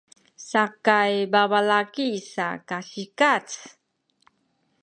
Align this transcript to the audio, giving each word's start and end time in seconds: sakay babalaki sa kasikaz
sakay 0.49 1.13
babalaki 1.33 2.07
sa 2.33 2.47
kasikaz 2.67 3.47